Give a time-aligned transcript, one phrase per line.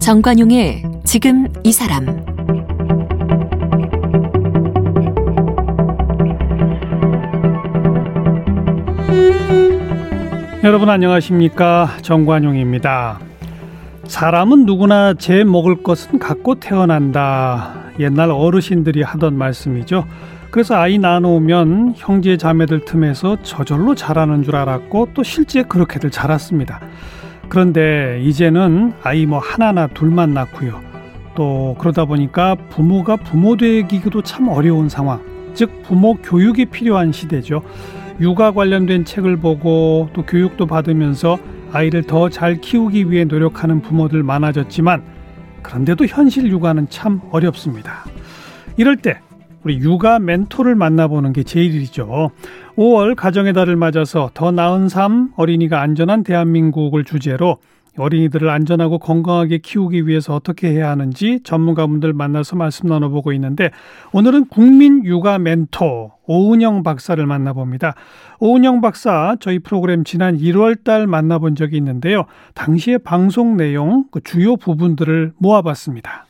[0.00, 2.04] 정관용의 지금 이 사람
[10.62, 13.18] 여러분 안녕하십니까 정관용입니다.
[14.04, 17.79] 사람은 누구나 제 먹을 것은 갖고 태어난다.
[18.00, 20.06] 옛날 어르신들이 하던 말씀이죠.
[20.50, 26.80] 그래서 아이 낳아놓으면 형제 자매들 틈에서 저절로 자라는 줄 알았고 또 실제 그렇게들 자랐습니다.
[27.48, 30.80] 그런데 이제는 아이 뭐 하나나 둘만 낳고요.
[31.34, 35.20] 또 그러다 보니까 부모가 부모 되기도 참 어려운 상황.
[35.54, 37.62] 즉 부모 교육이 필요한 시대죠.
[38.20, 41.38] 육아 관련된 책을 보고 또 교육도 받으면서
[41.72, 45.02] 아이를 더 잘 키우기 위해 노력하는 부모들 많아졌지만
[45.62, 48.04] 그런데도 현실 육아는 참 어렵습니다.
[48.76, 49.20] 이럴 때
[49.62, 52.30] 우리 육아 멘토를 만나보는 게 제일이죠.
[52.76, 57.58] 5월 가정의 달을 맞아서 더 나은 삶, 어린이가 안전한 대한민국을 주제로
[57.96, 63.70] 어린이들을 안전하고 건강하게 키우기 위해서 어떻게 해야 하는지 전문가분들 만나서 말씀 나눠보고 있는데
[64.12, 67.94] 오늘은 국민 육아 멘토 오은영 박사를 만나봅니다.
[68.38, 72.26] 오은영 박사 저희 프로그램 지난 1월 달 만나본 적이 있는데요.
[72.54, 76.26] 당시의 방송 내용 그 주요 부분들을 모아봤습니다.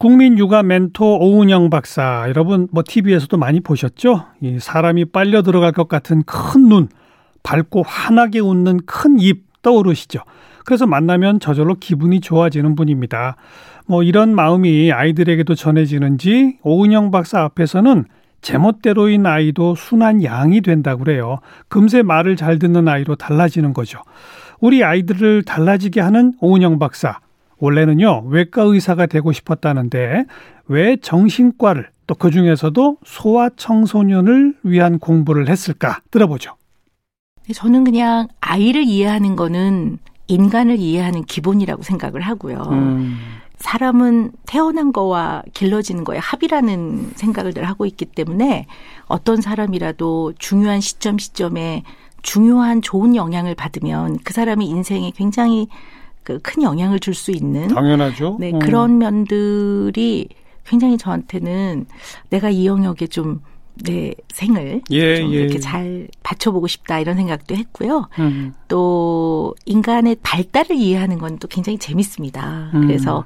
[0.00, 4.28] 국민 육아 멘토 오은영 박사 여러분 뭐 TV에서도 많이 보셨죠?
[4.40, 6.88] 이 사람이 빨려 들어갈 것 같은 큰 눈,
[7.42, 10.20] 밝고 환하게 웃는 큰 입 떠오르시죠?
[10.64, 13.36] 그래서 만나면 저절로 기분이 좋아지는 분입니다.
[13.84, 18.06] 뭐 이런 마음이 아이들에게도 전해지는지 오은영 박사 앞에서는
[18.40, 21.40] 제멋대로인 아이도 순한 양이 된다고 그래요.
[21.68, 24.00] 금세 말을 잘 듣는 아이로 달라지는 거죠.
[24.60, 27.18] 우리 아이들을 달라지게 하는 오은영 박사.
[27.60, 30.24] 원래는요, 외과 의사가 되고 싶었다는데
[30.66, 36.56] 왜 정신과를 또 그 중에서도 소아 청소년을 위한 공부를 했을까 들어보죠.
[37.54, 42.62] 저는 그냥 아이를 이해하는 거는 인간을 이해하는 기본이라고 생각을 하고요.
[42.70, 43.16] 음.
[43.58, 48.66] 사람은 태어난 거와 길러지는 거에 합이라는 생각을 늘 하고 있기 때문에
[49.06, 51.84] 어떤 사람이라도 중요한 시점 시점에
[52.22, 55.68] 중요한 좋은 영향을 받으면 그 사람의 인생에 굉장히
[56.22, 58.36] 그 큰 영향을 줄 수 있는 당연하죠.
[58.40, 58.58] 네, 음.
[58.58, 60.28] 그런 면들이
[60.64, 61.86] 굉장히 저한테는
[62.30, 63.40] 내가 이 영역에 좀
[63.84, 65.36] 내 생을 예, 좀 예.
[65.36, 68.08] 이렇게 잘 받쳐보고 싶다 이런 생각도 했고요.
[68.18, 68.52] 음.
[68.68, 72.70] 또 인간의 발달을 이해하는 건 또 굉장히 재밌습니다.
[72.74, 72.86] 음.
[72.86, 73.24] 그래서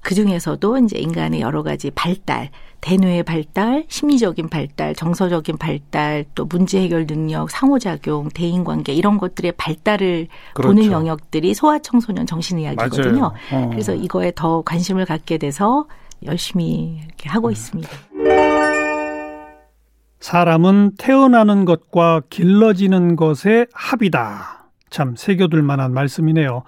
[0.00, 2.50] 그 중에서도 이제 인간의 여러 가지 발달,
[2.82, 10.26] 대뇌의 발달, 심리적인 발달, 정서적인 발달, 또 문제 해결 능력, 상호작용, 대인관계 이런 것들의 발달을
[10.52, 10.74] 그렇죠.
[10.74, 13.32] 보는 영역들이 소아청소년 정신의학이거든요.
[13.52, 13.68] 어.
[13.70, 15.86] 그래서 이거에 더 관심을 갖게 돼서
[16.24, 17.52] 열심히 이렇게 하고 음.
[17.52, 17.88] 있습니다.
[20.20, 24.70] 사람은 태어나는 것과 길러지는 것의 합이다.
[24.90, 26.62] 참 새겨둘 만한 말씀이네요.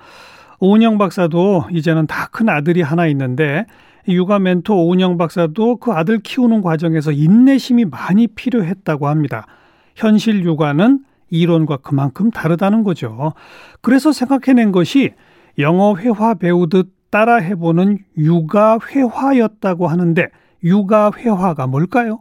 [0.61, 3.67] 오은영 박사도 이제는 다 큰 아들이 하나 있는데
[4.09, 9.47] 육아 멘토 오은영 박사도 그 아들 키우는 과정에서 인내심이 많이 필요했다고 합니다.
[9.95, 13.33] 현실 육아는 이론과 그만큼 다르다는 거죠.
[13.81, 15.13] 그래서 생각해낸 것이
[15.59, 20.27] 영어 회화 배우듯 따라 해보는 육아 회화였다고 하는데
[20.65, 22.21] 육아 회화가 뭘까요?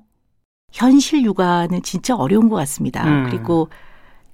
[0.72, 3.04] 현실 육아는 진짜 어려운 것 같습니다.
[3.06, 3.26] 음.
[3.30, 3.70] 그리고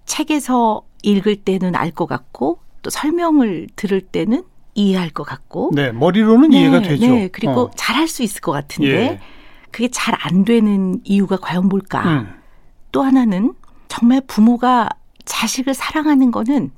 [0.06, 4.44] 책에서 읽을 때는 알 것 같고 또 설명을 들을 때는
[4.80, 5.72] 이해할 것 같고.
[5.74, 7.06] 네, 머리로는 네, 이해가 되죠.
[7.08, 7.72] 네, 그리고 어.
[7.76, 9.20] 잘할 수 있을 것 같은데 예.
[9.72, 12.04] 그게 잘 안 되는 이유가 과연 뭘까?
[12.04, 12.34] 음.
[12.92, 13.54] 또 하나는
[13.88, 14.90] 정말 부모가
[15.26, 16.72] 자식을 사랑하는 거는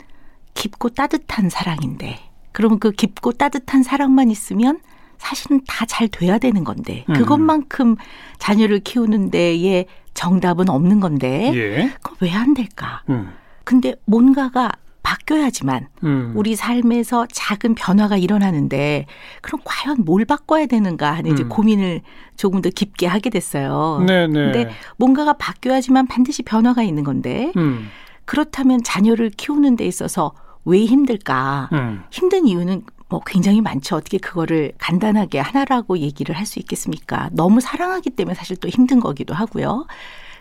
[0.53, 2.19] 깊고 따뜻한 사랑인데
[2.51, 4.79] 그러면 그 깊고 따뜻한 사랑만 있으면
[5.17, 7.13] 사실은 다 잘 돼야 되는 건데 음.
[7.13, 7.95] 그것만큼
[8.39, 11.93] 자녀를 키우는 데에 정답은 없는 건데 예.
[12.01, 13.03] 그거 왜 안 될까?
[13.09, 13.31] 음.
[13.63, 14.71] 근데 뭔가가
[15.03, 16.33] 바뀌어야지만 음.
[16.35, 19.05] 우리 삶에서 작은 변화가 일어나는데
[19.41, 21.33] 그럼 과연 뭘 바꿔야 되는가 하는 음.
[21.33, 22.01] 이제 고민을
[22.37, 24.03] 조금 더 깊게 하게 됐어요.
[24.05, 24.27] 네네.
[24.27, 24.51] 네.
[24.51, 27.87] 근데 뭔가가 바뀌어야지만 반드시 변화가 있는 건데 음.
[28.25, 30.33] 그렇다면 자녀를 키우는 데 있어서
[30.65, 31.69] 왜 힘들까?
[31.73, 32.03] 음.
[32.11, 33.97] 힘든 이유는 뭐 굉장히 많죠.
[33.97, 37.29] 어떻게 그거를 간단하게 하나라고 얘기를 할 수 있겠습니까?
[37.33, 39.85] 너무 사랑하기 때문에 사실 또 힘든 거기도 하고요.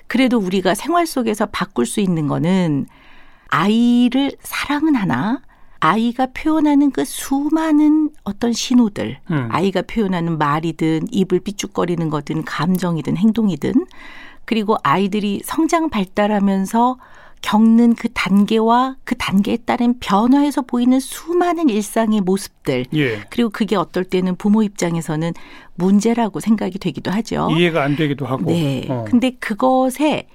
[0.06, 2.86] 그래도 우리가 생활 속에서 바꿀 수 있는 거는
[3.50, 5.42] 아이를 사랑은 하나
[5.80, 9.48] 아이가 표현하는 그 수많은 어떤 신호들, 음.
[9.50, 13.86] 아이가 표현하는 말이든 입을 삐죽거리는 거든 감정이든 행동이든
[14.44, 16.98] 그리고 아이들이 성장 발달하면서
[17.42, 22.84] 겪는 그 단계와 그 단계에 따른 변화에서 보이는 수많은 일상의 모습들.
[22.94, 23.22] 예.
[23.30, 25.32] 그리고 그게 어떨 때는 부모 입장에서는
[25.74, 27.48] 문제라고 생각이 되기도 하죠.
[27.52, 28.44] 이해가 안 되기도 하고.
[28.44, 28.86] 네.
[28.90, 29.06] 어.
[29.08, 30.26] 근데 그것에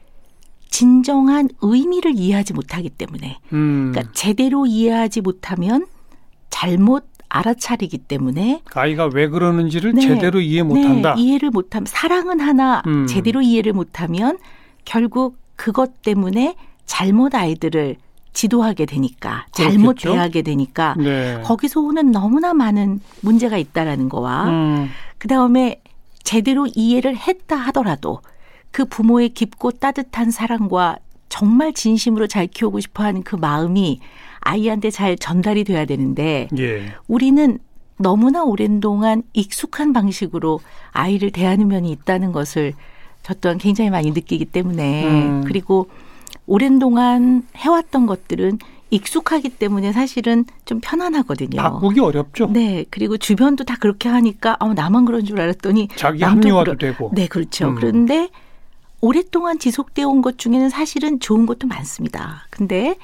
[0.69, 3.91] 진정한 의미를 이해하지 못하기 때문에 음.
[3.91, 5.85] 그러니까 제대로 이해하지 못하면
[6.50, 10.01] 잘못 알아차리기 때문에 아이가 왜 그러는지를 네.
[10.01, 11.15] 제대로 이해 못한다.
[11.15, 13.07] 네, 이해를 못하면 사랑은 하나 음.
[13.07, 14.38] 제대로 이해를 못하면
[14.85, 17.97] 결국 그것 때문에 잘못 아이들을
[18.33, 20.12] 지도하게 되니까 잘못 그렇겠죠.
[20.12, 21.41] 대하게 되니까 네.
[21.44, 24.89] 거기서 오는 너무나 많은 문제가 있다라는 거와 음.
[25.17, 25.81] 그 다음에
[26.23, 28.21] 제대로 이해를 했다 하더라도
[28.75, 30.98] 그 부모의 깊고 따뜻한 사랑과
[31.30, 34.01] 정말 진심으로 잘 키우고 싶어 하는 그 마음이
[34.42, 36.94] 아이한테 잘 전달이 돼야 되는데 예.
[37.07, 37.57] 우리는
[37.98, 40.60] 너무나 오랜 동안 익숙한 방식으로
[40.92, 42.74] 아이를 대하는 면이 있다는 것을
[43.24, 45.44] 저 또한 굉장히 많이 느끼기 때문에 음.
[45.48, 45.88] 그리고
[46.45, 51.62] 오랜 동안 해왔던 것들은 익숙하기 때문에 사실은 좀 편안하거든요.
[51.62, 52.48] 바꾸기 어렵죠.
[52.48, 57.12] 네, 그리고 주변도 다 그렇게 하니까 어, 나만 그런 줄 알았더니 자기 합리화도 그러- 되고.
[57.13, 57.69] 네, 그렇죠.
[57.69, 57.75] 음.
[57.75, 58.30] 그런데
[59.05, 62.47] 오랫동안 지속되어 온 것 중에는 사실은 좋은 것도 많습니다.
[62.49, 62.95] 근데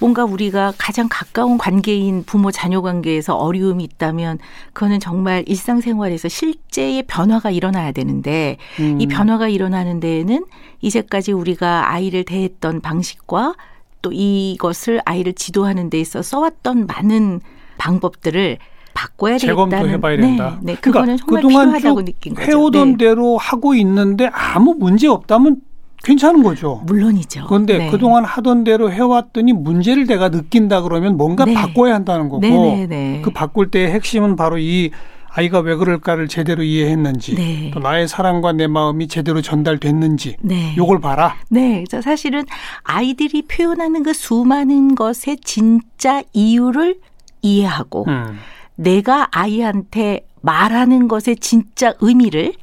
[0.00, 4.40] 뭔가 우리가 가장 가까운 관계인 부모 자녀 관계에서 어려움이 있다면
[4.72, 9.00] 그거는 정말 일상생활에서 실제의 변화가 일어나야 되는데 음.
[9.00, 10.44] 이 변화가 일어나는 데에는
[10.80, 13.54] 이제까지 우리가 아이를 대했던 방식과
[14.02, 17.40] 또 이것을 아이를 지도하는 데 있어 써왔던 많은
[17.78, 18.58] 방법들을
[18.94, 20.58] 바꿔야 재검도 되겠다는 해봐야 된다.
[20.62, 22.50] 네, 네 그거는 정말 그러니까 그동안 필요하다고 쭉 느낀 거죠.
[22.50, 23.04] 해오던 네.
[23.04, 25.60] 대로 하고 있는데 아무 문제 없다면
[26.04, 26.82] 괜찮은 거죠.
[26.86, 27.46] 물론이죠.
[27.48, 27.90] 그런데 네.
[27.90, 31.54] 그동안 하던 대로 해왔더니 문제를 내가 느낀다 그러면 뭔가 네.
[31.54, 33.22] 바꿔야 한다는 거고 네, 네, 네.
[33.22, 34.90] 그 바꿀 때의 핵심은 바로 이
[35.36, 37.70] 아이가 왜 그럴까를 제대로 이해했는지 네.
[37.74, 40.76] 또 나의 사랑과 내 마음이 제대로 전달됐는지 네.
[40.76, 41.34] 요걸 봐라.
[41.48, 42.44] 네, 그래서 사실은
[42.84, 46.98] 아이들이 표현하는 그 수많은 것의 진짜 이유를
[47.42, 48.38] 이해하고 음.
[48.76, 52.54] 내가 아이한테 말하는 것의 진짜 의미를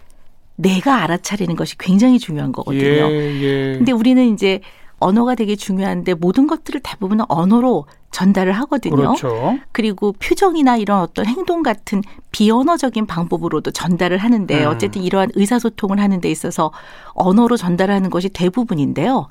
[0.55, 2.83] 내가 알아차리는 것이 굉장히 중요한 거거든요.
[2.83, 3.77] 예, 예.
[3.77, 4.61] 근데 우리는 이제
[4.99, 8.95] 언어가 되게 중요한데 모든 것들을 대부분 언어로 전달을 하거든요.
[8.95, 9.57] 그렇죠.
[9.71, 14.67] 그리고 표정이나 이런 어떤 행동 같은 비언어적인 방법으로도 전달을 하는데 음.
[14.69, 16.71] 어쨌든 이러한 의사소통을 하는 데 있어서
[17.13, 19.27] 언어로 전달하는 것이 대부분인데요.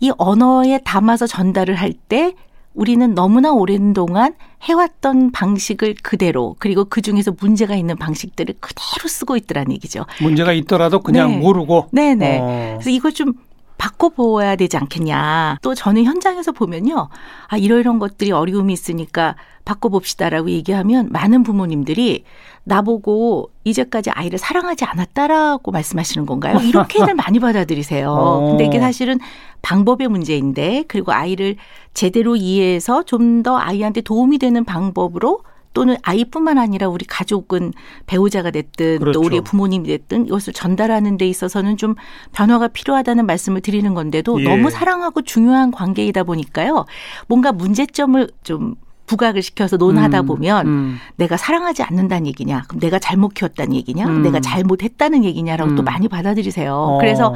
[0.00, 2.34] 이 언어에 담아서 전달을 할 때
[2.74, 9.36] 우리는 너무나 오랜 동안 해왔던 방식을 그대로 그리고 그 중에서 문제가 있는 방식들을 그대로 쓰고
[9.36, 10.06] 있더라는 얘기죠.
[10.20, 11.38] 문제가 있더라도 그냥 네.
[11.38, 11.88] 모르고.
[11.92, 12.38] 네네.
[12.40, 12.74] 어.
[12.78, 13.34] 그래서 이걸 좀
[13.82, 15.58] 바꿔보아야 되지 않겠냐.
[15.60, 17.08] 또 저는 현장에서 보면요.
[17.48, 19.34] 아, 이러이런 것들이 어려움이 있으니까
[19.64, 22.22] 바꿔봅시다라고 얘기하면 많은 부모님들이
[22.62, 26.60] 나보고 이제까지 아이를 사랑하지 않았다라고 말씀하시는 건가요?
[26.60, 28.06] 이렇게들 많이 받아들이세요.
[28.12, 28.46] 어.
[28.50, 29.18] 근데 이게 사실은
[29.62, 31.56] 방법의 문제인데 그리고 아이를
[31.92, 35.40] 제대로 이해해서 좀 더 아이한테 도움이 되는 방법으로
[35.72, 37.72] 또는 아이뿐만 아니라 우리 가족은
[38.06, 39.20] 배우자가 됐든 그렇죠.
[39.20, 41.94] 또 우리 부모님이 됐든 이것을 전달하는 데 있어서는 좀
[42.32, 44.44] 변화가 필요하다는 말씀을 드리는 건데도 예.
[44.44, 46.84] 너무 사랑하고 중요한 관계이다 보니까요.
[47.28, 48.76] 뭔가 문제점을 좀
[49.06, 50.96] 부각을 시켜서 논하다 음, 보면 음.
[51.16, 54.22] 내가 사랑하지 않는다는 얘기냐, 그럼 내가 잘못 키웠다는 얘기냐, 음.
[54.22, 55.84] 내가 잘못했다는 얘기냐라고 또 음.
[55.84, 56.74] 많이 받아들이세요.
[56.74, 56.98] 어.
[56.98, 57.34] 그래서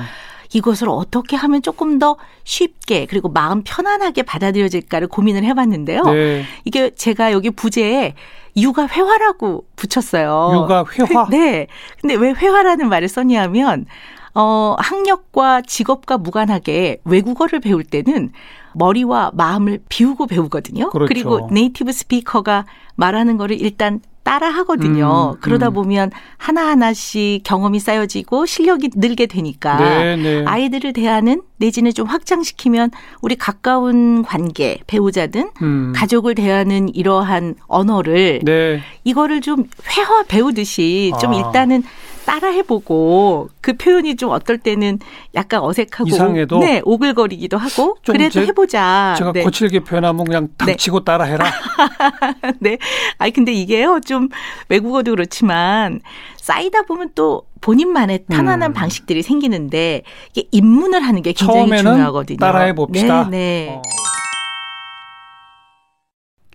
[0.52, 6.02] 이것을 어떻게 하면 조금 더 쉽게 그리고 마음 편안하게 받아들여질까를 고민을 해봤는데요.
[6.04, 6.44] 네.
[6.64, 8.14] 이게 제가 여기 부제에
[8.56, 10.50] 육아 회화라고 붙였어요.
[10.54, 11.28] 육아 회화.
[11.30, 11.66] 네.
[12.00, 13.86] 근데 왜 회화라는 말을 썼냐면
[14.34, 18.32] 어 학력과 직업과 무관하게 외국어를 배울 때는
[18.74, 20.90] 머리와 마음을 비우고 배우거든요.
[20.90, 21.12] 그렇죠.
[21.14, 25.34] 리고 네이티브 스피커가 말하는 거를 일단 따라 하거든요.
[25.36, 25.74] 음, 그러다 음.
[25.74, 30.44] 보면 하나하나씩 경험이 쌓여지고 실력이 늘게 되니까 네, 네.
[30.44, 32.90] 아이들을 대하는 내지는 좀 확장시키면
[33.22, 35.92] 우리 가까운 관계, 배우자든 음.
[35.94, 38.80] 가족을 대하는 이러한 언어를 네.
[39.04, 39.62] 이거를 좀
[39.96, 41.36] 회화 배우듯이 좀 아.
[41.36, 41.84] 일단은
[42.26, 44.98] 따라해보고 그 표현이 좀 어떨 때는
[45.34, 46.58] 약간 어색하고 이상해도?
[46.58, 49.14] 네 오글거리기도 하고 좀 그래도 제- 해보자.
[49.16, 49.44] 제가 네.
[49.44, 51.44] 거칠게 표현하면 그냥 닥치고 따라해라.
[52.60, 52.78] 네.
[53.18, 54.28] 아니 근데 이게요 좀
[54.68, 56.00] 외국어도 그렇지만
[56.36, 58.74] 쌓이다 보면 또 본인만의 편안한 음.
[58.74, 60.02] 방식들이 생기는데
[60.34, 62.36] 이게 입문을 하는 게 굉장히 처음에는 중요하거든요.
[62.38, 63.28] 따라해 봅시다.
[63.30, 63.36] 네.
[63.36, 63.68] 네.
[63.76, 63.82] 어.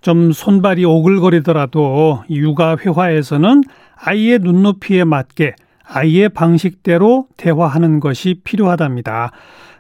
[0.02, 3.64] 좀 손발이 오글거리더라도 이 육아 회화에서는
[3.96, 5.54] 아이의 눈높이에 맞게
[5.94, 9.32] 아이의 방식대로 대화하는 것이 필요하답니다.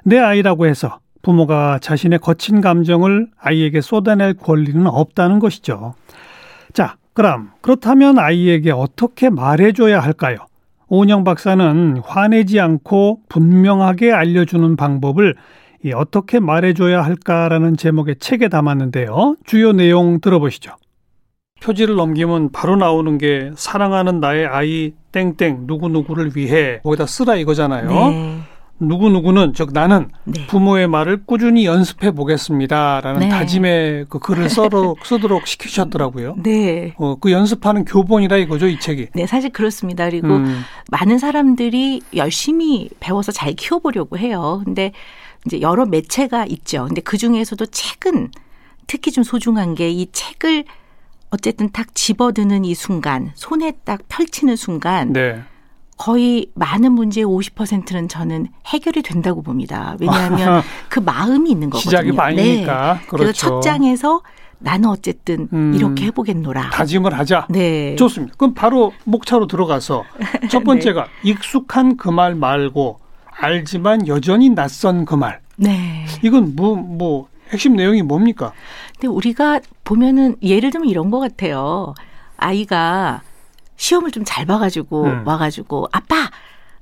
[0.03, 5.93] 내 아이라고 해서 부모가 자신의 거친 감정을 아이에게 쏟아낼 권리는 없다는 것이죠.
[6.73, 10.37] 자, 그럼 그렇다면 아이에게 어떻게 말해줘야 할까요?
[10.87, 15.35] 오은영 박사는 화내지 않고 분명하게 알려주는 방법을
[15.95, 19.37] 어떻게 말해줘야 할까라는 제목의 책에 담았는데요.
[19.45, 20.73] 주요 내용 들어보시죠.
[21.61, 27.89] 표지를 넘기면 바로 나오는 게 사랑하는 나의 아이 땡땡 누구누구를 위해 거기다 쓰라 이거잖아요.
[27.89, 28.39] 네.
[28.79, 30.47] 누구누구는 즉 나는 네.
[30.47, 33.29] 부모의 말을 꾸준히 연습해 보겠습니다라는 네.
[33.29, 36.37] 다짐의 그 글을 써도, 쓰도록 시키셨더라고요.
[36.41, 36.95] 네.
[36.97, 39.09] 어, 그 연습하는 교본이라 이거죠, 이 책이.
[39.13, 40.09] 네, 사실 그렇습니다.
[40.09, 40.61] 그리고 음.
[40.89, 44.63] 많은 사람들이 열심히 배워서 잘 키워보려고 해요.
[44.65, 44.93] 근데
[45.45, 46.85] 이제 여러 매체가 있죠.
[46.87, 48.31] 근데 그 중에서도 책은
[48.87, 50.65] 특히 좀 소중한 게 이 책을
[51.31, 55.41] 어쨌든 딱 집어드는 이 순간, 손에 딱 펼치는 순간, 네.
[55.97, 59.95] 거의 많은 문제의 50%는 저는 해결이 된다고 봅니다.
[59.99, 61.89] 왜냐하면 그 마음이 있는 거거든요.
[61.89, 62.93] 시작이 많이니까.
[62.95, 63.05] 네.
[63.07, 63.17] 그렇죠.
[63.17, 64.21] 그래서 첫 장에서
[64.57, 66.71] 나는 어쨌든 음, 이렇게 해보겠노라.
[66.71, 67.47] 다짐을 하자.
[67.49, 67.95] 네.
[67.97, 68.33] 좋습니다.
[68.37, 70.03] 그럼 바로 목차로 들어가서
[70.49, 71.29] 첫 번째가 네.
[71.29, 75.39] 익숙한 그 말 말고 알지만 여전히 낯선 그 말.
[75.55, 76.05] 네.
[76.23, 78.53] 이건 뭐, 뭐, 핵심 내용이 뭡니까?
[79.01, 81.95] 근데 우리가 보면은 예를 들면 이런 것 같아요.
[82.37, 83.21] 아이가
[83.77, 85.23] 시험을 좀 잘 봐가지고 음.
[85.27, 86.29] 와가지고 아빠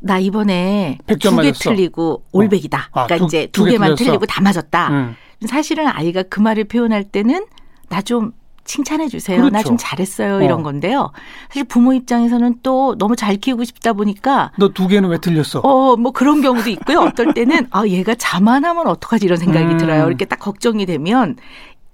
[0.02, 2.90] 나 이번에 두 개 틀리고 올백이다.
[2.92, 3.00] 어.
[3.00, 4.04] 아, 그러니까 두, 이제 두, 두 개만 틀렸어.
[4.12, 4.90] 틀리고 다 맞았다.
[4.90, 5.16] 음.
[5.48, 7.46] 사실은 아이가 그 말을 표현할 때는
[7.88, 8.34] 나 좀
[8.66, 9.38] 칭찬해 주세요.
[9.38, 9.52] 그렇죠.
[9.52, 10.36] 나좀 잘했어요.
[10.36, 10.42] 어.
[10.44, 11.12] 이런 건데요.
[11.48, 15.62] 사실 부모 입장에서는 또 너무 잘 키우고 싶다 보니까 너 두 개는 왜 틀렸어?
[15.62, 17.00] 어, 뭐 그런 경우도 있고요.
[17.00, 19.78] 어떨 때는 아, 얘가 자만하면 어떡하지 이런 생각이 음.
[19.80, 20.06] 들어요.
[20.08, 21.38] 이렇게 딱 걱정이 되면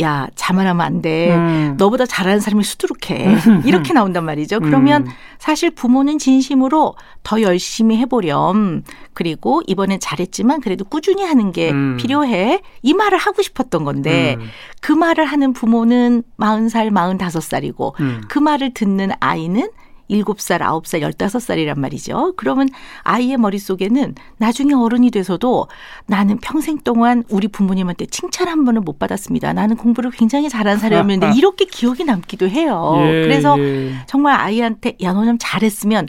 [0.01, 1.33] 야 자만하면 안 돼.
[1.33, 1.75] 음.
[1.77, 3.27] 너보다 잘하는 사람이 수두룩해.
[3.27, 3.61] 음.
[3.65, 4.59] 이렇게 나온단 말이죠.
[4.59, 5.11] 그러면 음.
[5.39, 8.83] 사실 부모는 진심으로 더 열심히 해보렴.
[9.13, 11.95] 그리고 이번엔 잘했지만 그래도 꾸준히 하는 게 음.
[11.97, 12.61] 필요해.
[12.81, 14.47] 이 말을 하고 싶었던 건데 음.
[14.81, 18.21] 그 말을 하는 부모는 40살, 45살이고 음.
[18.27, 19.69] 그 말을 듣는 아이는
[20.07, 22.33] 일곱 살 아홉 살 열다섯 살이란 말이죠.
[22.37, 22.69] 그러면
[23.03, 25.67] 아이의 머릿속에는 나중에 어른이 돼서도
[26.07, 29.53] 나는 평생 동안 우리 부모님한테 칭찬 한 번을 못 받았습니다.
[29.53, 32.93] 나는 공부를 굉장히 잘한 사람이었는데 이렇게 기억이 남기도 해요.
[32.99, 33.93] 예, 그래서 예.
[34.07, 36.07] 정말 아이한테 야, 너 좀 잘했으면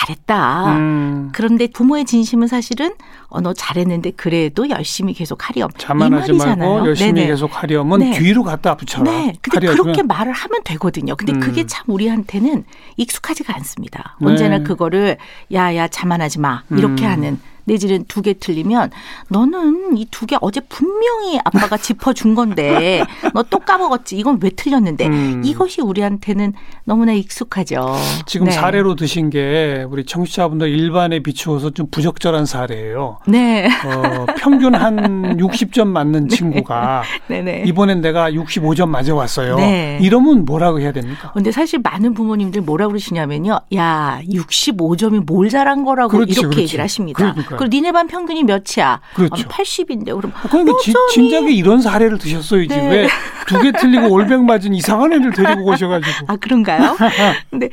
[0.00, 0.76] 잘했다.
[0.76, 1.28] 음.
[1.32, 2.94] 그런데 부모의 진심은 사실은
[3.28, 5.70] 어, 너 잘했는데 그래도 열심히 계속 하렴.
[5.76, 7.26] 자만하지 말고 열심히 네네.
[7.26, 8.18] 계속 하렴은 네.
[8.18, 9.10] 뒤로 갖다 붙여라.
[9.10, 9.32] 네.
[9.40, 11.16] 근데 그렇게 말을 하면 되거든요.
[11.16, 11.40] 근데 음.
[11.40, 12.64] 그게 참 우리한테는
[12.96, 14.16] 익숙하지가 않습니다.
[14.22, 14.64] 언제나 네.
[14.64, 15.18] 그거를
[15.52, 17.10] 야야 자만하지 마 이렇게 음.
[17.10, 18.90] 하는 내지는 두 개 틀리면
[19.28, 23.02] 너는 이 두 개 어제 분명히 아빠가 짚어준 건데
[23.34, 24.16] 너 또 까먹었지.
[24.16, 25.42] 이건 왜 틀렸는데 음.
[25.44, 26.52] 이것이 우리한테는
[26.84, 27.96] 너무나 익숙하죠.
[28.26, 28.52] 지금 네.
[28.52, 33.18] 사례로 드신 게 우리 청취자분들 일반에 비추어서 좀 부적절한 사례예요.
[33.26, 33.66] 네.
[33.84, 36.36] 어, 평균 한 60점 맞는 네.
[36.36, 37.64] 친구가 네네.
[37.66, 39.56] 이번엔 내가 65점 맞아 왔어요.
[39.56, 39.98] 네.
[40.00, 41.32] 이러면 뭐라고 해야 됩니까?
[41.32, 43.60] 근데 사실 많은 부모님들 뭐라 고 그러시냐면요.
[43.74, 46.60] 야 65점이 뭘 잘한 거라고 그렇지, 이렇게 그렇지.
[46.62, 47.16] 얘기를 하십니다.
[47.16, 47.49] 그러니까요.
[47.56, 49.00] 그리고 니네 반 평균이 몇이야?
[49.14, 49.48] 그렇죠.
[49.48, 52.62] 80인데 그럼 그러니까 지, 진작에 이런 사례를 드셨어요.
[52.62, 52.88] 이제 네.
[52.88, 56.26] 왜두 개 틀리고 올백 맞은 이상한 애들 데리고 오셔가지고.
[56.28, 56.96] 아 그런가요?
[57.50, 57.68] 근데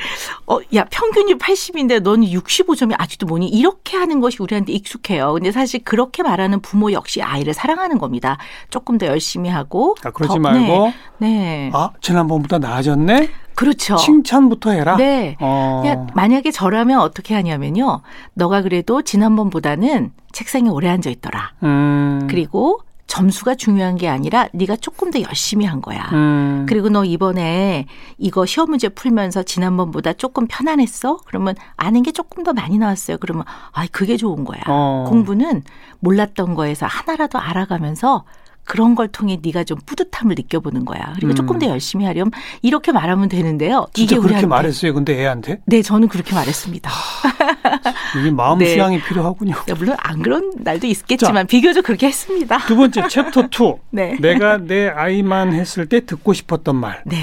[0.45, 3.47] 어야 평균이 80인데 너는 65점이 아직도 뭐니?
[3.47, 5.33] 이렇게 하는 것이 우리한테 익숙해요.
[5.33, 8.37] 근데 사실 그렇게 말하는 부모 역시 아이를 사랑하는 겁니다.
[8.69, 9.95] 조금 더 열심히 하고.
[10.03, 10.93] 아 그러지 더, 말고.
[11.17, 11.27] 네.
[11.27, 11.71] 네.
[11.73, 13.29] 아 지난번보다 나아졌네.
[13.57, 13.95] 그렇죠.
[13.95, 14.97] 칭찬부터 해라.
[14.97, 15.35] 네.
[15.39, 15.79] 어.
[15.81, 18.01] 그냥 만약에 저라면 어떻게 하냐면요.
[18.35, 21.53] 너가 그래도 지난번보다는 책상에 오래 앉아 있더라.
[21.63, 22.27] 음.
[22.29, 26.07] 그리고 점수가 중요한 게 아니라 네가 조금 더 열심히 한 거야.
[26.13, 26.67] 음.
[26.69, 27.87] 그리고 너 이번에
[28.19, 31.21] 이거 시험 문제 풀면서 지난번보다 조금 편안했어?
[31.25, 33.17] 그러면 아는 게 조금 더 많이 나왔어요.
[33.17, 34.61] 그러면 아, 그게 좋은 거야.
[34.67, 35.05] 어.
[35.07, 35.63] 공부는
[35.99, 38.23] 몰랐던 거에서 하나라도 알아가면서
[38.67, 41.13] 그런 걸 통해 네가 좀 뿌듯함을 느껴보는 거야.
[41.15, 41.35] 그리고 음.
[41.35, 42.29] 조금 더 열심히 하렴.
[42.61, 43.87] 이렇게 말하면 되는데요.
[43.95, 44.47] 이게 그렇게 우리한테.
[44.47, 44.93] 말했어요.
[44.93, 45.61] 근데 애한테?
[45.65, 46.91] 네, 저는 그렇게 말했습니다.
[48.19, 48.73] 이게 마음 네.
[48.73, 49.55] 수양이 필요하군요.
[49.69, 52.57] 야, 물론 안 그런 날도 있겠지만 자, 비교적 그렇게 했습니다.
[52.67, 53.75] 두 번째 챕터 2.
[53.91, 54.17] 네.
[54.19, 57.01] 내가 내 아이만 했을 때 듣고 싶었던 말.
[57.05, 57.17] 네.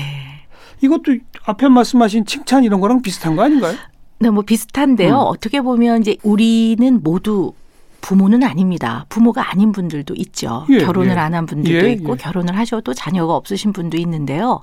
[0.81, 3.75] 이것도 앞에 말씀하신 칭찬 이런 거랑 비슷한 거 아닌가요?
[4.19, 5.13] 네, 뭐 비슷한데요.
[5.15, 5.27] 음.
[5.27, 7.53] 어떻게 보면 이제 우리는 모두
[8.05, 9.07] 부모는 아닙니다.
[9.09, 10.67] 부모가 아닌 분들도 있죠.
[10.69, 11.19] 예, 결혼을 예.
[11.19, 12.17] 안한 분들도 예, 있고 예.
[12.19, 14.63] 결혼을 하셔도 자녀가 없으신 분도 있는데요.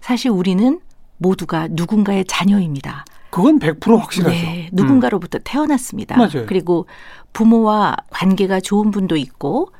[0.00, 0.80] 사실 우리는
[1.18, 3.04] 모두가 누군가의 자녀입니다.
[3.30, 4.30] 그건 100% 확실하죠.
[4.34, 5.40] 네, 누군가로부터 음.
[5.44, 6.16] 태어났습니다.
[6.16, 6.46] 맞아요.
[6.46, 6.86] 그리고
[7.32, 9.70] 부모와 관계가 좋은 분도 있고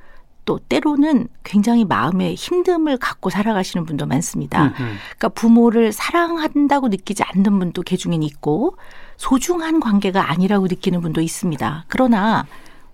[0.44, 4.66] 또 때로는 굉장히 마음에 힘듦을 갖고 살아가시는 분도 많습니다.
[4.66, 4.96] 음 음.
[5.16, 8.76] 그러니까 부모를 사랑한다고 느끼지 않는 분도 개중엔 있고
[9.16, 11.86] 소중한 관계가 아니라고 느끼는 분도 있습니다.
[11.88, 12.46] 그러나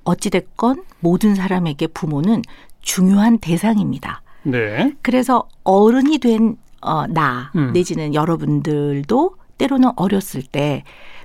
[0.07, 2.43] 어찌됐건 모든 사람에게 부모는
[2.81, 4.23] 중요한 대상입니다.
[4.45, 4.95] 네.
[5.03, 7.73] 그래서 어른이 된, 어, 나, 음.
[7.73, 10.85] 내지는 여러분들도 때로는 어렸을 때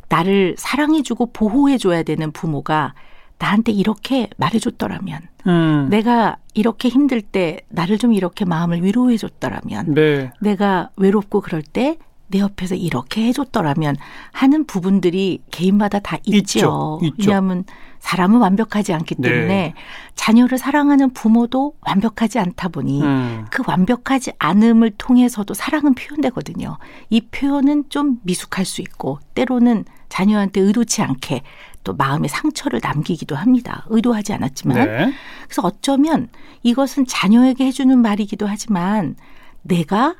[0.09, 2.93] 나를 사랑해주고 보호해줘야 되는 부모가
[3.37, 5.87] 나한테 이렇게 말해줬더라면, 음.
[5.89, 10.31] 내가 이렇게 힘들 때 나를 좀 이렇게 마음을 위로해줬더라면, 네.
[10.41, 11.97] 내가 외롭고 그럴 때
[12.31, 13.97] 내 옆에서 이렇게 해줬더라면
[14.31, 16.99] 하는 부분들이 개인마다 다 있죠.
[17.01, 17.15] 있죠.
[17.19, 17.65] 왜냐하면
[17.99, 19.29] 사람은 완벽하지 않기 네.
[19.29, 19.73] 때문에
[20.15, 23.45] 자녀를 사랑하는 부모도 완벽하지 않다 보니 음.
[23.51, 26.77] 그 완벽하지 않음을 통해서도 사랑은 표현되거든요.
[27.09, 31.43] 이 표현은 좀 미숙할 수 있고 때로는 자녀한테 의도치 않게
[31.83, 33.85] 또 마음의 상처를 남기기도 합니다.
[33.89, 34.77] 의도하지 않았지만.
[34.77, 35.13] 네.
[35.45, 36.27] 그래서 어쩌면
[36.63, 39.15] 이것은 자녀에게 해주는 말이기도 하지만
[39.61, 40.15] 내가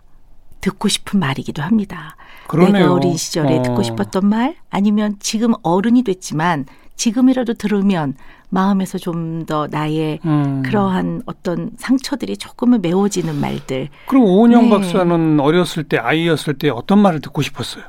[0.62, 2.16] 듣고 싶은 말이기도 합니다.
[2.48, 2.84] 그러네요.
[2.84, 3.62] 내가 어린 시절에 어.
[3.62, 6.66] 듣고 싶었던 말 아니면 지금 어른이 됐지만
[6.96, 8.14] 지금이라도 들으면
[8.50, 10.62] 마음에서 좀 더 나의 음.
[10.64, 13.90] 그러한 어떤 상처들이 조금은 메워지는 말들.
[14.08, 14.70] 그럼 오은영 네.
[14.70, 17.84] 박사는 어렸을 때 아이였을 때 어떤 말을 듣고 싶었어요?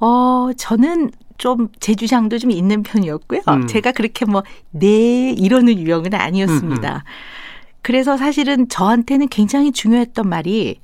[0.00, 3.40] 어, 저는 좀 제 주장도 좀 있는 편이었고요.
[3.48, 3.66] 음.
[3.66, 6.94] 제가 그렇게 뭐, 네, 이러는 유형은 아니었습니다.
[6.96, 7.00] 음,
[7.82, 10.80] 그래서 사실은 저한테는 굉장히 중요했던 말이,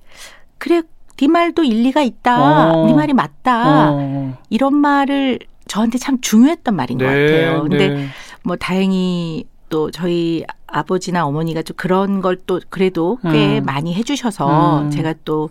[0.59, 0.83] 그래,
[1.21, 2.73] 네 말도 일리가 있다.
[2.73, 2.87] 어.
[2.87, 3.91] 네 말이 맞다.
[3.93, 4.39] 어.
[4.49, 7.63] 이런 말을 저한테 참 중요했던 말인 것 같아요.
[7.63, 8.07] 근데 네.
[8.43, 13.65] 뭐 다행히 또 저희 아버지나 어머니가 좀 그런 걸 또 그래도 꽤 음.
[13.65, 14.91] 많이 해주셔서 음.
[14.91, 15.51] 제가 또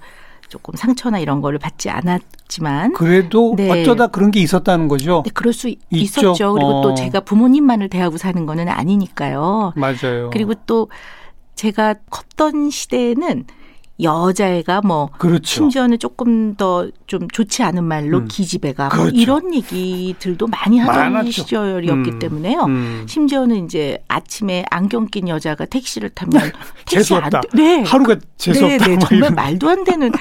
[0.49, 3.69] 조금 상처나 이런 거를 받지 않았지만 그래도 네.
[3.69, 5.17] 어쩌다 그런 게 있었다는 거죠.
[5.21, 5.85] 근데 그럴 수 있죠.
[5.91, 6.53] 있었죠.
[6.53, 6.81] 그리고 어.
[6.81, 9.73] 또 제가 부모님만을 대하고 사는 거는 아니니까요.
[9.75, 10.31] 맞아요.
[10.33, 10.89] 그리고 또
[11.53, 13.45] 제가 컸던 시대에는
[14.01, 15.43] 여자애가 뭐 그렇죠.
[15.45, 18.27] 심지어는 조금 더 좀 좋지 않은 말로 음.
[18.29, 19.15] 기집애가 뭐 그렇죠.
[19.17, 21.31] 이런 얘기들도 많이 하던 많았죠.
[21.31, 22.19] 시절이었기 음.
[22.19, 22.61] 때문에요.
[22.65, 23.05] 음.
[23.09, 26.39] 심지어는 이제 아침에 안경 낀 여자가 택시를 타면
[26.85, 27.41] 택시 안 재수없다.
[27.55, 27.81] 네.
[27.81, 28.85] 하루가 재수 네, 없다.
[28.85, 29.31] 네, 뭐 정말.
[29.31, 30.11] 말도 안 되는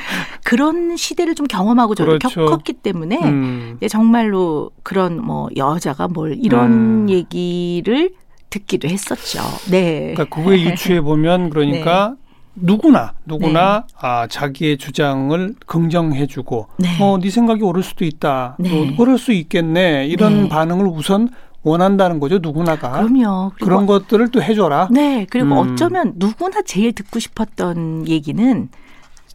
[0.45, 2.47] 그런 시대를 좀 경험하고 저도 그렇죠.
[2.47, 3.77] 겪었기 때문에 음.
[3.81, 7.11] 네, 정말로 그런 뭐 여자가 뭘 이런 음.
[7.11, 8.13] 얘기를
[8.49, 9.41] 듣기도 했었죠.
[9.71, 10.15] 네.
[10.15, 12.15] 그러니까 그거에 유추해 보면 그러니까
[12.61, 17.03] 누구나 누구나 아 자기의 주장을 긍정해주고 네.
[17.03, 18.57] 어네 생각이 옳을 수도 있다.
[18.59, 18.93] 네.
[18.93, 20.07] 어, 그럴 수 있겠네.
[20.07, 20.49] 이런 네.
[20.49, 21.29] 반응을 우선
[21.63, 22.93] 원한다는 거죠 누구나가.
[22.93, 23.53] 그럼요.
[23.61, 24.89] 그런 것들을 또 해줘라.
[24.91, 25.73] 네, 그리고 음.
[25.73, 28.69] 어쩌면 누구나 제일 듣고 싶었던 얘기는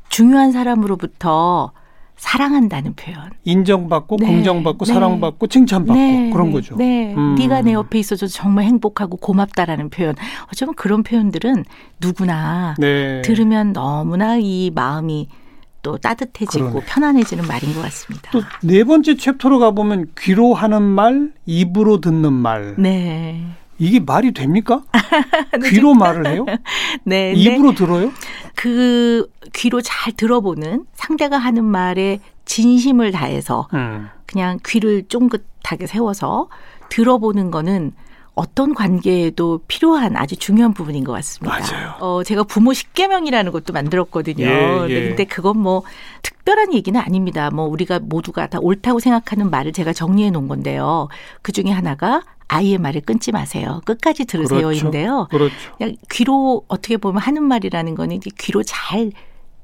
[0.10, 1.72] 중요한 사람으로부터
[2.24, 3.32] 사랑한다는 표현.
[3.44, 4.26] 인정받고 네.
[4.28, 4.94] 공정받고 네.
[4.94, 6.78] 사랑받고 칭찬받고 그런 거죠.
[6.78, 7.36] 네, 음.
[7.36, 10.16] 네가 내 옆에 있어서 정말 행복하고 고맙다라는 표현.
[10.48, 11.66] 어쩌면 그런 표현들은
[12.00, 13.22] 누구나 네.
[13.24, 15.28] 들으면 너무나 이 마음이
[15.82, 16.86] 또 따뜻해지고 그러네.
[16.88, 18.32] 편안해지는 말인 것 같습니다.
[18.32, 22.76] 또 네 번째 챕터로 가보면 귀로 하는 말, 입으로 듣는 말.
[22.78, 23.44] 네.
[23.84, 24.84] 이게 말이 됩니까?
[25.66, 26.46] 귀로 말을 해요?
[27.04, 27.34] 네.
[27.34, 27.34] 네.
[27.34, 28.12] 입으로 들어요?
[28.56, 34.10] 그 귀로 잘 들어보는 상대가 하는 말에 진심을 다해서 음.
[34.26, 36.50] 그냥 귀를 쫑긋하게 세워서
[36.90, 37.94] 들어보는 거는
[38.36, 41.60] 어떤 관계에도 필요한 아주 중요한 부분인 것 같습니다.
[41.60, 41.96] 맞아요.
[42.00, 44.46] 어, 제가 부모 십계명이라는 것도 만들었거든요.
[44.46, 45.08] 예, 예.
[45.10, 45.84] 근데 그건 뭐
[46.24, 47.52] 특별한 얘기는 아닙니다.
[47.52, 51.10] 뭐 우리가 모두가 다 옳다고 생각하는 말을 제가 정리해 놓은 건데요.
[51.44, 53.82] 그 중에 하나가 아이의 말을 끊지 마세요.
[53.86, 55.28] 끝까지 들으세요인데요.
[55.32, 55.56] 그렇죠.
[55.78, 59.12] 그냥 귀로 어떻게 보면 하는 말이라는 거는 귀로 잘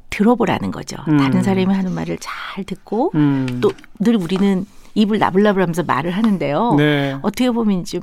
[0.10, 0.98] 들어보라는 거죠.
[1.08, 1.18] 음.
[1.18, 3.62] 다른 사람이 하는 말을 잘 듣고 음.
[3.62, 6.74] 또늘 우리는 입을 나불나불하면서 말을 하는데요.
[6.78, 7.16] 네.
[7.22, 8.02] 어떻게 보면 좀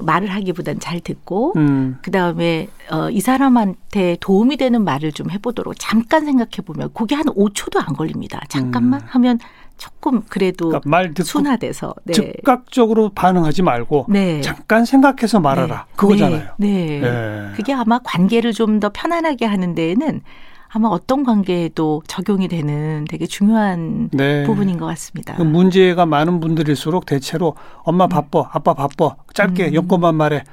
[0.00, 1.98] 말을 하기보단 잘 듣고 음.
[2.02, 7.24] 그 다음에 어, 이 사람한테 도움이 되는 말을 좀 해보도록 잠깐 생각해 보면 그게 한
[7.24, 8.40] 5초도 안 걸립니다.
[8.48, 9.38] 잠깐만 하면
[9.80, 10.70] 조금 그래도 음.
[10.70, 12.12] 그러니까 말 듣고 순화돼서 네.
[12.12, 14.42] 즉각적으로 반응하지 말고 네.
[14.42, 15.86] 잠깐 생각해서 말하라.
[15.88, 15.92] 네.
[15.96, 16.48] 그거잖아요.
[16.58, 17.00] 네.
[17.00, 17.02] 네.
[17.02, 17.56] 예.
[17.56, 20.20] 그게 아마 관계를 좀 더 편안하게 하는 데에는
[20.68, 24.44] 아마 어떤 관계에도 적용이 되는 되게 중요한 네.
[24.44, 25.34] 부분인 것 같습니다.
[25.34, 29.74] 그 문제가 많은 분들일수록 대체로 엄마 바빠, 아빠 바빠, 짧게 음.
[29.74, 30.44] 여건만 말해.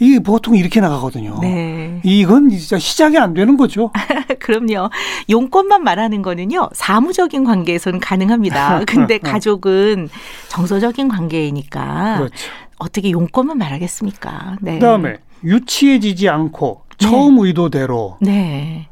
[0.00, 1.38] 이게 보통 이렇게 나가거든요.
[1.40, 2.00] 네.
[2.02, 3.92] 이건 진짜 시작이 안 되는 거죠.
[4.40, 4.90] 그럼요.
[5.30, 8.82] 용건만 말하는 거는요, 사무적인 관계에서는 가능합니다.
[8.88, 10.08] 근데 가족은
[10.48, 12.34] 정서적인 관계이니까 그렇죠.
[12.78, 14.56] 어떻게 용건만 말하겠습니까?
[14.60, 14.74] 네.
[14.74, 18.88] 그다음에 유치해지지 않고 처음 의도대로 네.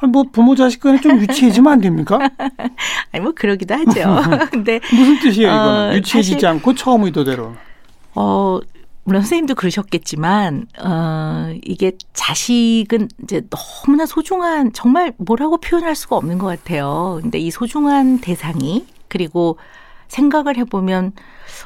[0.00, 2.18] 아니, 뭐 부모 자식 간에 좀 유치해지면 안 됩니까?
[3.12, 4.48] 아니, 뭐 그러기도 하죠.
[4.50, 7.54] 근데, 무슨 뜻이에요 이거는 어, 유치해지지 사실- 않고 처음 의도대로.
[8.14, 8.58] 어,
[9.04, 16.46] 물론 선생님도 그러셨겠지만, 어, 이게 자식은 이제 너무나 소중한, 정말 뭐라고 표현할 수가 없는 것
[16.46, 17.18] 같아요.
[17.22, 19.58] 근데 이 소중한 대상이, 그리고
[20.08, 21.12] 생각을 해보면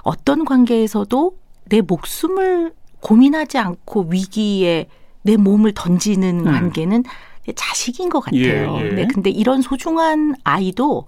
[0.03, 4.89] 어떤 관계에서도 내 목숨을 고민하지 않고 위기에
[5.23, 6.45] 내 몸을 던지는 음.
[6.45, 7.05] 관계는
[7.47, 8.79] 내 자식인 것 같아요.
[8.79, 8.93] 예, 예.
[8.93, 11.07] 네, 근데 이런 소중한 아이도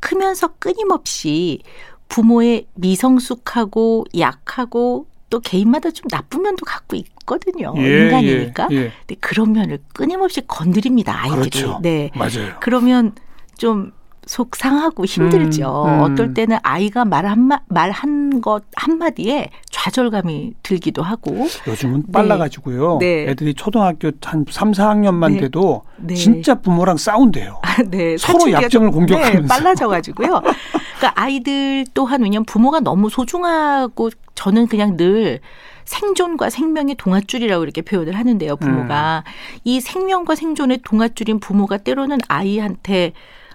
[0.00, 1.60] 크면서 끊임없이
[2.08, 7.74] 부모의 미성숙하고 약하고 또 개인마다 좀 나쁜 면도 갖고 있거든요.
[7.78, 8.68] 예, 인간이니까.
[8.70, 8.92] 예, 예.
[9.06, 11.18] 근데 그런 면을 끊임없이 건드립니다.
[11.22, 11.50] 아이들이.
[11.50, 11.78] 그렇죠.
[11.82, 12.10] 네.
[12.14, 12.54] 맞아요.
[12.60, 13.12] 그러면
[13.56, 13.92] 좀
[14.26, 15.84] 속상하고 힘들죠.
[15.86, 16.00] 음, 음.
[16.00, 19.50] 어떨 때는 아이가 말 한마 말한 것 한마디에
[19.84, 21.46] 좌절감이 들기도 하고.
[21.66, 22.12] 요즘은 네.
[22.12, 22.98] 빨라가지고요.
[23.00, 23.28] 네.
[23.28, 25.40] 애들이 초등학교 한 3, 4학년만 네.
[25.40, 26.14] 돼도 네.
[26.14, 27.60] 진짜 부모랑 싸운대요.
[27.62, 28.16] 아, 네.
[28.16, 29.42] 서로 약점을 공격하면서.
[29.42, 30.28] 네, 빨라져가지고요.
[30.28, 35.40] 그러니까 아이들 또한 왜냐면 부모가 너무 소중하고 저는 그냥 늘
[35.84, 39.22] 생존과 생명의 동아줄이라고 이렇게 표현을 하는데요, 부모가.
[39.26, 39.30] 음.
[39.64, 43.12] 이 생명과 생존의 동아줄인 부모가 때로는 아이한테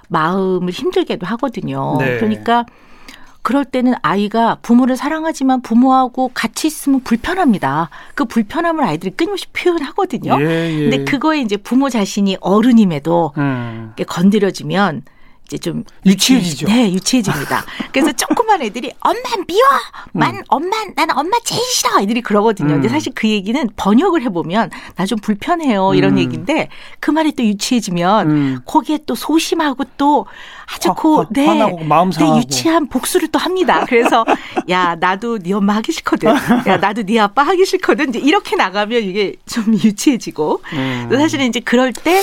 [0.10, 1.96] 마음을 힘들게도 하거든요.
[1.98, 2.18] 네.
[2.18, 2.68] 그러니까
[3.42, 7.90] 그럴 때는 아이가 부모를 사랑하지만 부모하고 같이 있으면 불편합니다.
[8.16, 10.38] 그 불편함을 아이들이 끊임없이 표현하거든요.
[10.42, 10.90] 예, 예.
[10.90, 13.94] 근데 그거에 이제 부모 자신이 어른임에도 음.
[14.08, 15.04] 건드려지면
[15.50, 16.68] 이제 좀 유치해지죠.
[16.68, 17.66] 네, 유치해집니다.
[17.92, 19.68] 그래서 조그만 애들이 엄마 미워,
[20.14, 20.42] 만 음.
[20.48, 22.70] 엄마 나는 엄마 제일 싫어 이들이 그러거든요.
[22.70, 22.74] 음.
[22.76, 26.18] 근데 사실 그 얘기는 번역을 해보면 나 좀 불편해요 이런 음.
[26.20, 28.60] 얘기인데 그 말이 또 유치해지면 음.
[28.64, 30.28] 거기에 또 소심하고 또
[30.72, 33.86] 아주 고 네, 화나고 마음 상하고 네, 유치한 복수를 또 합니다.
[33.90, 34.24] 그래서
[34.70, 36.30] 야 나도 네 엄마 하기 싫거든.
[36.30, 38.10] 야 나도 네 아빠 하기 싫거든.
[38.10, 41.10] 이제 이렇게 나가면 이게 좀 유치해지고 음.
[41.12, 42.22] 사실은 이제 그럴 때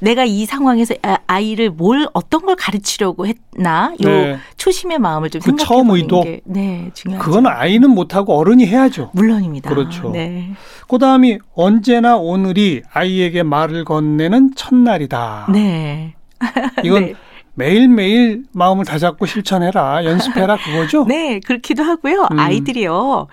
[0.00, 4.38] 내가 이 상황에서 아, 아이를 뭘 어떤 걸 가르치려고 했나 요 네.
[4.56, 7.24] 초심의 마음을 좀 그 생각해 처음 의도 게 네, 중요하죠.
[7.24, 9.10] 그건 아이는 못 하고 어른이 해야죠.
[9.14, 9.70] 물론입니다.
[9.70, 10.10] 그렇죠.
[10.10, 10.50] 네.
[10.88, 15.48] 그다음이 언제나 오늘이 아이에게 말을 건네는 첫날이다.
[15.52, 16.14] 네.
[16.84, 17.14] 이건 네.
[17.54, 20.04] 매일매일 마음을 다잡고 실천해라.
[20.04, 21.04] 연습해라 그거죠?
[21.10, 22.28] 네, 그렇기도 하고요.
[22.30, 22.38] 음.
[22.38, 23.26] 아이들이요.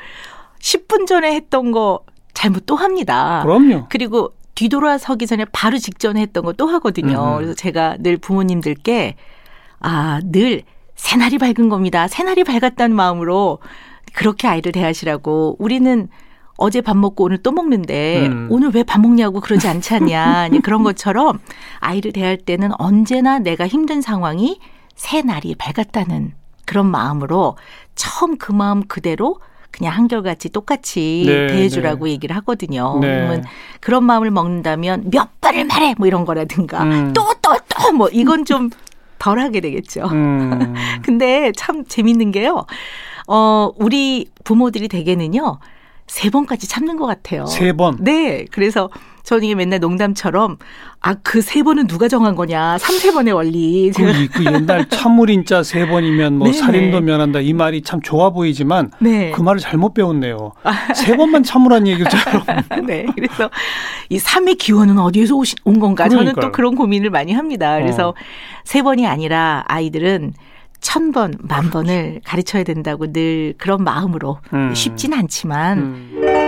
[0.60, 1.99] 10분 전에 했던 거
[2.34, 3.43] 잘못 또 합니다.
[3.45, 3.86] 그럼요.
[3.89, 7.34] 그리고 뒤돌아서기 전에 바로 직전에 했던 거 또 하거든요.
[7.34, 7.36] 음.
[7.38, 9.15] 그래서 제가 늘 부모님들께
[9.80, 10.63] 아, 늘
[10.96, 12.08] 새날이 밝은 겁니다.
[12.08, 13.60] 새날이 밝았다는 마음으로
[14.13, 16.08] 그렇게 아이를 대하시라고 우리는
[16.58, 18.48] 어제 밥 먹고 오늘 또 먹는데 음.
[18.50, 20.48] 오늘 왜 밥 먹냐고 그러지 않지 않냐.
[20.63, 21.39] 그런 것처럼
[21.80, 24.60] 아이를 대할 때는 언제나 내가 힘든 상황이
[24.96, 26.32] 새날이 밝았다는
[26.65, 27.58] 그런 마음으로
[27.96, 29.39] 처음 그 마음 그대로
[29.76, 32.12] 그냥 한결같이 똑같이 네, 대해주라고 네.
[32.12, 32.98] 얘기를 하거든요.
[33.02, 33.08] 네.
[33.08, 33.44] 그러면
[33.82, 36.84] 그런 마음을 먹는다면 몇 번을 말해 뭐 이런 거라든가
[37.14, 38.70] 또또 또 뭐 이건 좀
[39.26, 40.08] 덜 하게 되겠죠.
[40.12, 40.76] 음.
[41.04, 42.66] 근데 참 재밌는 게요.
[43.28, 45.58] 어, 우리 부모들이 대개는요.
[46.06, 47.48] 세 번까지 참는 것 같아요.
[47.48, 47.98] 세 번?
[48.02, 48.46] 네.
[48.52, 48.92] 그래서
[49.24, 50.58] 저는 이게 맨날 농담처럼
[51.08, 52.80] 아, 그 세 번은 누가 정한 거냐.
[52.80, 53.91] 삼세 번의 원리.
[53.96, 56.58] 그, 그 옛날 참물인자 세 번이면 뭐 네네.
[56.58, 57.41] 살인도 면한다.
[57.41, 59.30] 이 말이 참 좋아 보이지만 네.
[59.30, 60.54] 그 말을 잘못 배웠네요.
[60.96, 62.44] 세 번만 참으란 얘기처럼.
[62.88, 63.06] 네.
[63.13, 63.52] 그래서
[64.10, 66.06] 이 삼의 기원은 어디에서 오신, 온 건가.
[66.08, 66.34] 그러니까요.
[66.34, 67.78] 저는 또 그런 고민을 많이 합니다.
[67.78, 68.13] 그래서 어.
[68.63, 70.34] 세 번이 아니라 아이들은
[70.82, 74.74] 천 번, 만 번을 가르쳐야 된다고 늘 그런 마음으로 음.
[74.74, 76.44] 쉽진 않지만 음.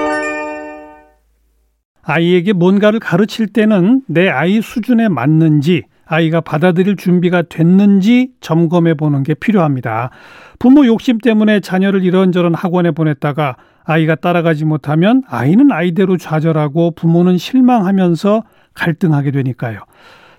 [2.07, 9.33] 아이에게 뭔가를 가르칠 때는 내 아이 수준에 맞는지 아이가 받아들일 준비가 됐는지 점검해 보는 게
[9.33, 10.09] 필요합니다.
[10.57, 18.43] 부모 욕심 때문에 자녀를 이런저런 학원에 보냈다가 아이가 따라가지 못하면 아이는 아이대로 좌절하고 부모는 실망하면서
[18.73, 19.79] 갈등하게 되니까요.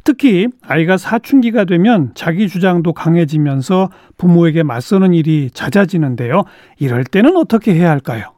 [0.04, 6.44] 특히 아이가 사춘기가 되면 자기 주장도 강해지면서 부모에게 맞서는 일이 잦아지는데요.
[6.78, 8.37] 이럴 때는 어떻게 해야 할까요?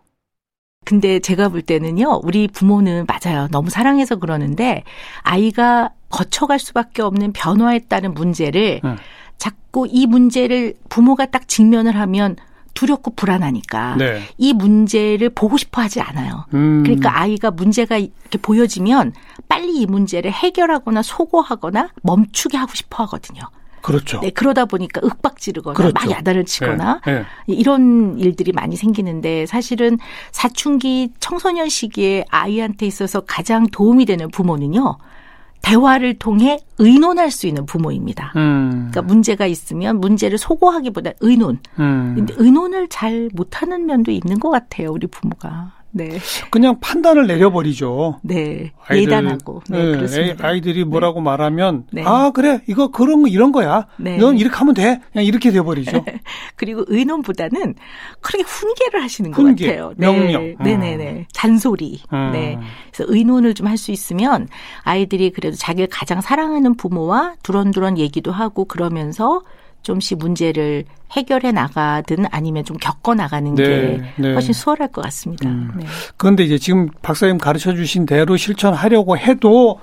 [0.84, 3.48] 근데 제가 볼 때는요, 우리 부모는 맞아요.
[3.50, 4.82] 너무 사랑해서 그러는데
[5.22, 8.96] 아이가 거쳐갈 수밖에 없는 변화에 따른 문제를 음.
[9.38, 12.36] 자꾸 이 문제를 부모가 딱 직면을 하면
[12.74, 14.22] 두렵고 불안하니까 네.
[14.38, 16.46] 이 문제를 보고 싶어 하지 않아요.
[16.54, 16.82] 음.
[16.82, 19.12] 그러니까 아이가 문제가 이렇게 보여지면
[19.48, 23.42] 빨리 이 문제를 해결하거나 소거하거나 멈추게 하고 싶어 하거든요.
[23.82, 24.20] 그렇죠.
[24.20, 25.94] 네, 그러다 보니까 윽박지르거나 그렇죠.
[25.94, 27.24] 막 야단을 치거나 네, 네.
[27.46, 29.98] 이런 일들이 많이 생기는데 사실은
[30.32, 34.98] 사춘기 청소년 시기에 아이한테 있어서 가장 도움이 되는 부모는요.
[35.62, 38.32] 대화를 통해 의논할 수 있는 부모입니다.
[38.36, 38.88] 음.
[38.90, 41.58] 그러니까 문제가 있으면 문제를 소고하기보다 의논.
[41.78, 42.14] 음.
[42.16, 45.72] 근데 의논을 잘 못하는 면도 있는 것 같아요, 우리 부모가.
[45.92, 46.18] 네.
[46.50, 48.20] 그냥 판단을 내려버리죠.
[48.22, 48.72] 네.
[48.86, 49.62] 아이들, 예단하고.
[49.68, 50.46] 네, 네, 그렇습니다.
[50.46, 51.24] 아이들이 뭐라고 네.
[51.24, 52.02] 말하면 네.
[52.06, 53.86] 아 그래 이거 그런 거 이런 거야.
[53.98, 54.16] 네.
[54.18, 55.00] 넌 이렇게 하면 돼.
[55.12, 56.04] 그냥 이렇게 돼버리죠.
[56.56, 57.74] 그리고 의논보다는
[58.20, 59.94] 그렇게 훈계를 하시는 훈계, 것 같아요.
[59.96, 60.42] 명령.
[60.42, 60.96] 네, 네, 네.
[60.96, 61.26] 네.
[61.32, 62.00] 잔소리.
[62.12, 62.30] 음.
[62.32, 62.58] 네.
[62.92, 64.48] 그래서 의논을 좀 할 수 있으면
[64.82, 69.42] 아이들이 그래도 자기를 가장 사랑하는 부모와 두런두런 얘기도 하고 그러면서
[69.82, 74.32] 좀씩 문제를 해결해 나가든 아니면 좀 겪어 나가는 네, 게 네.
[74.32, 75.48] 훨씬 수월할 것 같습니다.
[75.48, 75.72] 음.
[75.76, 75.86] 네.
[76.16, 79.80] 그런데 이제 지금 박사님 가르쳐 주신 대로 실천하려고 해도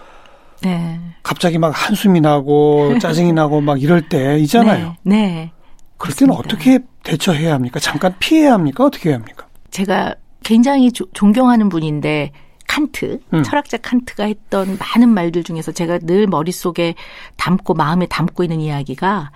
[0.62, 1.00] 네.
[1.24, 4.96] 갑자기 막 한숨이 나고 짜증이 나고 막 이럴 때 있잖아요.
[5.04, 5.18] 네.
[5.18, 5.52] 네.
[5.98, 7.80] 그럴 때는 어떻게 대처해야 합니까?
[7.80, 8.86] 잠깐 피해야 합니까?
[8.86, 9.48] 어떻게 해야 합니까?
[9.72, 12.32] 제가 굉장히 조, 존경하는 분인데
[12.68, 13.44] 칸트, 음.
[13.44, 16.96] 철학자 칸트가 했던 많은 말들 중에서 제가 늘 머릿속에
[17.38, 19.32] 담고 마음에 담고 있는 이야기가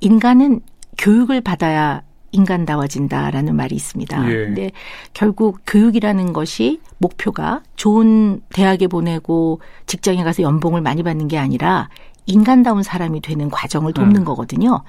[0.00, 0.60] 인간은
[0.98, 4.30] 교육을 받아야 인간다워진다라는 말이 있습니다.
[4.30, 4.46] 예.
[4.46, 4.70] 근데
[5.14, 11.88] 결국 교육이라는 것이 목표가 좋은 대학에 보내고 직장에 가서 연봉을 많이 받는 게 아니라
[12.26, 14.24] 인간다운 사람이 되는 과정을 돕는 음.
[14.24, 14.82] 거거든요.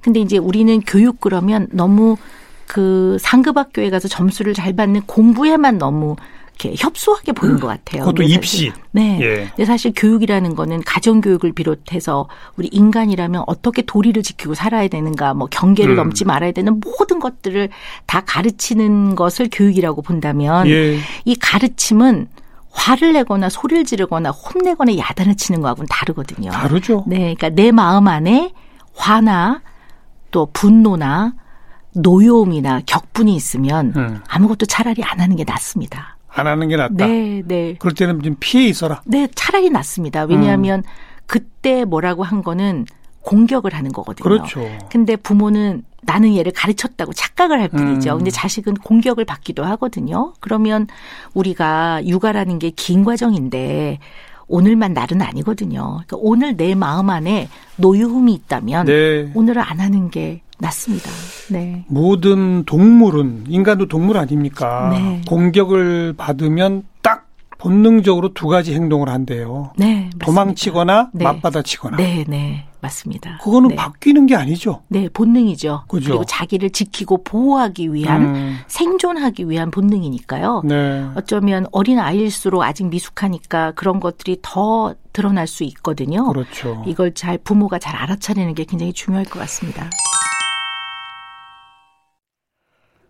[0.00, 2.16] 근데 이제 우리는 교육 그러면 너무
[2.66, 6.16] 그 상급 학교에 가서 점수를 잘 받는 공부에만 너무
[6.58, 8.04] 이렇게 협소하게 보는 것 같아요.
[8.04, 8.72] 그것도 입시.
[8.92, 9.18] 네.
[9.20, 9.36] 예.
[9.48, 15.48] 근데 사실 교육이라는 거는 가정 교육을 비롯해서 우리 인간이라면 어떻게 도리를 지키고 살아야 되는가, 뭐
[15.50, 15.96] 경계를 음.
[15.96, 17.68] 넘지 말아야 되는 모든 것들을
[18.06, 20.98] 다 가르치는 것을 교육이라고 본다면 예.
[21.24, 22.28] 이 가르침은
[22.70, 26.50] 화를 내거나 소리를 지르거나 혼내거나 야단을 치는 거하고는 다르거든요.
[26.50, 27.04] 다르죠.
[27.06, 27.34] 네.
[27.34, 28.52] 그러니까 내 마음 안에
[28.94, 29.62] 화나
[30.30, 31.34] 또 분노나
[31.96, 34.20] 노여움이나 격분이 있으면 음.
[34.26, 36.13] 아무것도 차라리 안 하는 게 낫습니다.
[36.34, 37.06] 안 하는 게 낫다.
[37.06, 37.76] 네, 네.
[37.78, 39.02] 그럴 때는 좀 피해 있어라.
[39.06, 40.24] 네, 차라리 낫습니다.
[40.24, 40.84] 왜냐하면 음.
[41.26, 42.86] 그때 뭐라고 한 거는
[43.22, 44.24] 공격을 하는 거거든요.
[44.24, 44.66] 그렇죠.
[44.90, 48.12] 근데 부모는 나는 얘를 가르쳤다고 착각을 할 뿐이죠.
[48.12, 48.18] 음.
[48.18, 50.34] 근데 자식은 공격을 받기도 하거든요.
[50.40, 50.86] 그러면
[51.32, 53.98] 우리가 육아라는 게 긴 과정인데
[54.46, 56.02] 오늘만 날은 아니거든요.
[56.06, 59.30] 그러니까 오늘 내 마음 안에 노유움이 있다면 네.
[59.34, 61.10] 오늘은 안 하는 게 낫습니다.
[61.50, 61.84] 네.
[61.88, 64.90] 모든 동물은 인간도 동물 아닙니까?
[64.92, 65.22] 네.
[65.26, 69.72] 공격을 받으면 딱 본능적으로 두 가지 행동을 한대요.
[69.76, 70.10] 네.
[70.18, 71.24] 도망치거나 네.
[71.24, 71.96] 맞받아치거나.
[71.96, 72.66] 네, 네.
[72.80, 73.38] 맞습니다.
[73.42, 73.76] 그거는 네.
[73.76, 74.82] 바뀌는 게 아니죠.
[74.88, 75.84] 네, 본능이죠.
[75.88, 76.10] 그죠?
[76.10, 78.58] 그리고 자기를 지키고 보호하기 위한 음.
[78.66, 80.62] 생존하기 위한 본능이니까요.
[80.66, 81.06] 네.
[81.14, 86.28] 어쩌면 어린 아이일수록 아직 미숙하니까 그런 것들이 더 드러날 수 있거든요.
[86.28, 86.84] 그렇죠.
[86.86, 89.88] 이걸 잘 부모가 잘 알아차리는 게 굉장히 중요할 것 같습니다.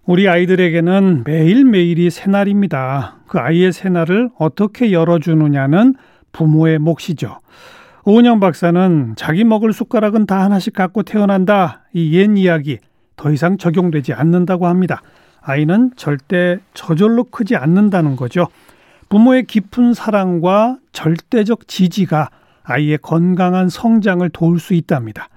[0.07, 3.17] 우리 아이들에게는 매일매일이 새날입니다.
[3.27, 5.95] 그 아이의 새날을 어떻게 열어주느냐는
[6.33, 7.39] 부모의 몫이죠.
[8.05, 11.85] 오은영 박사는 자기 먹을 숟가락은 다 하나씩 갖고 태어난다.
[11.95, 12.79] 이 옛 이야기
[13.17, 15.01] 더 이상 적용되지 않는다고 합니다.
[15.41, 18.49] 아이는 절대 저절로 크지 않는다는 거죠.
[19.09, 22.29] 부모의 깊은 사랑과 절대적 지지가
[22.63, 25.29] 아이의 건강한 성장을 도울 수 있답니다.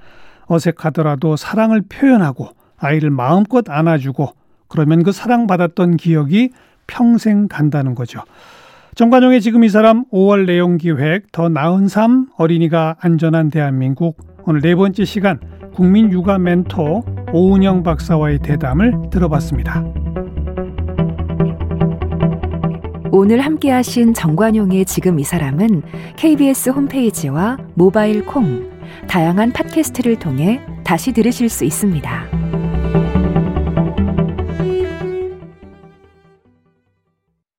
[0.48, 4.34] 어색하더라도 사랑을 표현하고 아이를 마음껏 안아주고
[4.68, 6.52] 그러면 그 사랑받았던 기억이
[6.88, 8.22] 평생 간다는 거죠.
[8.96, 14.76] 정관용의 지금 이 사람 5월 내용 기획 더 나은 삶 어린이가 안전한 대한민국 오늘 네
[14.76, 15.40] 번째 시간
[15.74, 19.84] 국민 육아 멘토 오은영 박사와의 대담을 들어봤습니다.
[23.12, 25.84] 오늘 함께 하신 정관용의 지금 이 사람은
[26.16, 28.70] KBS 홈페이지와 모바일 콩,
[29.08, 32.67] 다양한 팟캐스트를 통해 다시 들으실 수 있습니다.